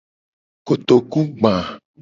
Kotokugba. 0.67 1.53